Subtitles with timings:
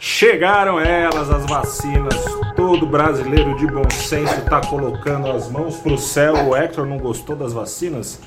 [0.00, 2.14] Chegaram elas, as vacinas.
[2.54, 6.34] Todo brasileiro de bom senso está colocando as mãos pro céu.
[6.48, 8.20] O Hector não gostou das vacinas?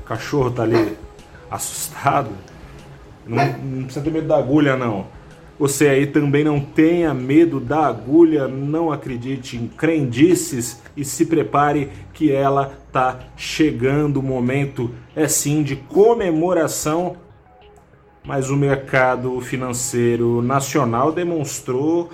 [0.00, 0.96] O cachorro tá ali
[1.50, 2.30] assustado.
[3.26, 5.06] Não, não precisa ter medo da agulha, não.
[5.58, 11.90] Você aí também não tenha medo da agulha, não acredite em crendices e se prepare
[12.14, 14.20] que ela tá chegando.
[14.20, 17.16] O momento é sim de comemoração
[18.28, 22.10] mas o mercado financeiro nacional demonstrou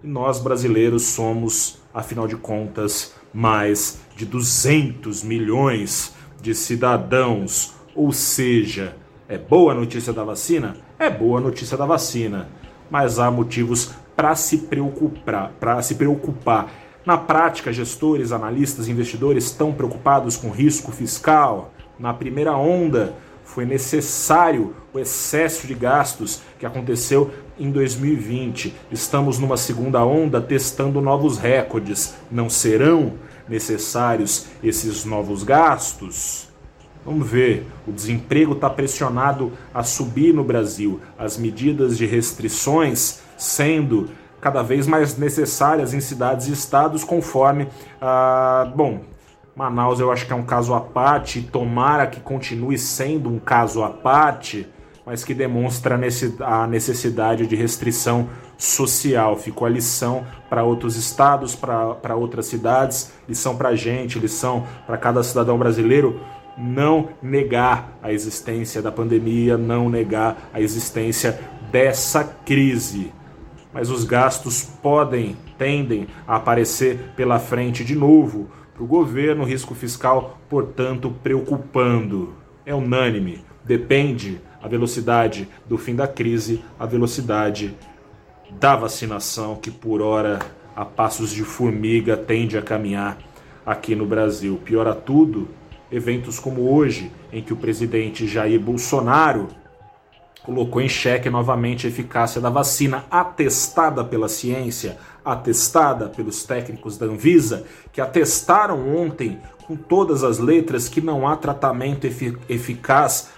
[0.00, 7.74] E nós brasileiros somos, afinal de contas, mais de 200 milhões de cidadãos.
[7.96, 8.96] Ou seja,
[9.28, 10.76] é boa notícia da vacina?
[11.00, 12.48] É boa notícia da vacina
[12.94, 16.70] mas há motivos para se preocupar, para se preocupar.
[17.04, 21.72] Na prática, gestores, analistas, investidores estão preocupados com risco fiscal.
[21.98, 28.72] Na primeira onda, foi necessário o excesso de gastos que aconteceu em 2020.
[28.92, 32.14] Estamos numa segunda onda testando novos recordes.
[32.30, 33.14] Não serão
[33.48, 36.53] necessários esses novos gastos?
[37.04, 44.08] Vamos ver, o desemprego está pressionado a subir no Brasil, as medidas de restrições sendo
[44.40, 47.68] cada vez mais necessárias em cidades e estados, conforme.
[48.00, 49.00] Ah, bom,
[49.54, 53.82] Manaus eu acho que é um caso à parte, tomara que continue sendo um caso
[53.82, 54.66] à parte,
[55.04, 56.00] mas que demonstra
[56.40, 59.36] a necessidade de restrição social.
[59.36, 64.96] Ficou a lição para outros estados, para outras cidades, lição para a gente, lição para
[64.96, 66.18] cada cidadão brasileiro
[66.56, 73.12] não negar a existência da pandemia, não negar a existência dessa crise.
[73.72, 79.74] Mas os gastos podem, tendem a aparecer pela frente de novo para o governo, risco
[79.74, 82.34] fiscal, portanto, preocupando.
[82.64, 87.74] É unânime, depende a velocidade do fim da crise, a velocidade
[88.58, 90.38] da vacinação, que por hora,
[90.74, 93.18] a passos de formiga, tende a caminhar
[93.66, 94.60] aqui no Brasil.
[94.64, 95.48] Piora tudo
[95.94, 99.48] eventos como hoje, em que o presidente Jair Bolsonaro
[100.42, 107.06] colocou em xeque novamente a eficácia da vacina atestada pela ciência, atestada pelos técnicos da
[107.06, 112.06] Anvisa, que atestaram ontem com todas as letras que não há tratamento
[112.48, 113.30] eficaz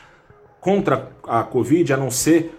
[0.60, 2.58] contra a Covid a não ser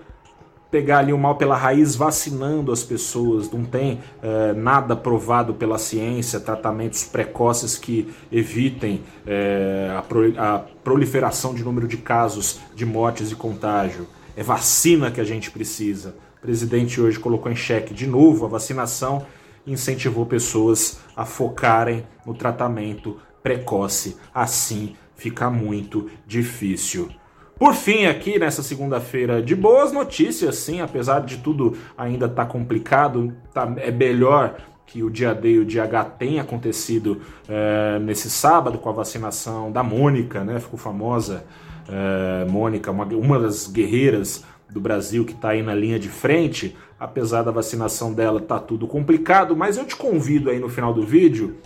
[0.69, 3.49] pegar ali o mal pela raiz vacinando as pessoas.
[3.49, 10.59] Não tem é, nada provado pela ciência, tratamentos precoces que evitem é, a, pro, a
[10.83, 14.07] proliferação de número de casos de mortes e contágio.
[14.35, 16.15] É vacina que a gente precisa.
[16.37, 19.25] O presidente hoje colocou em xeque de novo a vacinação
[19.65, 24.17] e incentivou pessoas a focarem no tratamento precoce.
[24.33, 27.09] Assim fica muito difícil.
[27.57, 33.33] Por fim, aqui nessa segunda-feira, de boas notícias, sim, apesar de tudo ainda tá complicado,
[33.51, 37.19] tá, é melhor que o dia D e o dia H tenha acontecido
[37.49, 40.59] é, nesse sábado com a vacinação da Mônica, né?
[40.59, 41.45] Ficou famosa.
[41.89, 46.77] É, Mônica, uma, uma das guerreiras do Brasil que está aí na linha de frente.
[46.99, 51.01] Apesar da vacinação dela, tá tudo complicado, mas eu te convido aí no final do
[51.01, 51.57] vídeo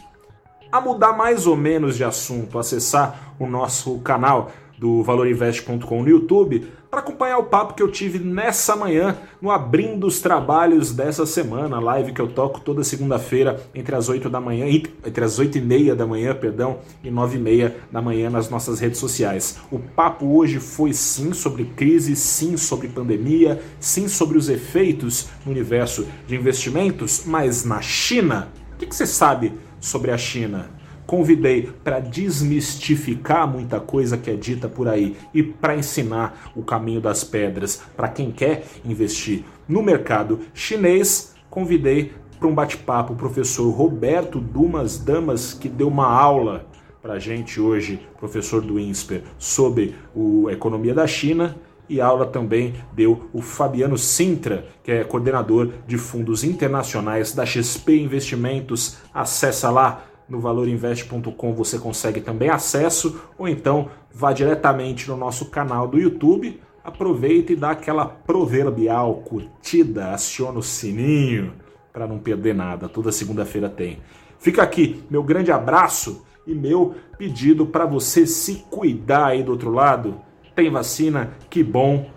[0.72, 6.66] a mudar mais ou menos de assunto, acessar o nosso canal do valorinvest.com no YouTube
[6.89, 11.80] para acompanhar o papo que eu tive nessa manhã no Abrindo os Trabalhos dessa semana,
[11.80, 14.66] live que eu toco toda segunda-feira entre as 8 da manhã,
[15.06, 18.50] entre as 8 e meia da manhã, perdão, e 9 e meia da manhã nas
[18.50, 19.60] nossas redes sociais.
[19.72, 25.51] O papo hoje foi sim sobre crise, sim sobre pandemia, sim sobre os efeitos no
[25.51, 30.81] universo de investimentos, mas na China, o que, que você sabe sobre a China?
[31.12, 37.02] Convidei para desmistificar muita coisa que é dita por aí e para ensinar o caminho
[37.02, 43.69] das pedras para quem quer investir no mercado chinês, convidei para um bate-papo o professor
[43.72, 46.66] Roberto Dumas Damas, que deu uma aula
[47.02, 51.58] para a gente hoje, professor do INSPER, sobre o, a economia da China
[51.90, 57.98] e aula também deu o Fabiano Sintra, que é coordenador de fundos internacionais da XP
[58.00, 58.96] Investimentos.
[59.13, 65.89] Acessa lá no valorinvest.com você consegue também acesso, ou então vá diretamente no nosso canal
[65.89, 71.54] do YouTube, aproveita e dá aquela proverbial curtida, aciona o sininho
[71.92, 72.88] para não perder nada.
[72.88, 74.00] Toda segunda-feira tem.
[74.39, 79.69] Fica aqui meu grande abraço e meu pedido para você se cuidar aí do outro
[79.69, 80.16] lado.
[80.56, 81.34] Tem vacina?
[81.50, 82.10] Que bom!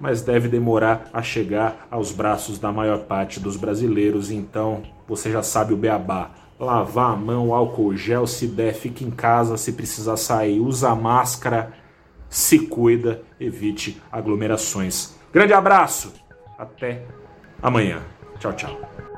[0.00, 5.42] Mas deve demorar a chegar aos braços da maior parte dos brasileiros, então você já
[5.42, 10.16] sabe o beabá lavar a mão, álcool gel, se der, fique em casa, se precisar
[10.16, 11.72] sair, usa máscara,
[12.28, 15.14] se cuida, evite aglomerações.
[15.32, 16.12] Grande abraço,
[16.58, 17.04] até
[17.62, 18.02] amanhã.
[18.38, 19.13] Tchau, tchau.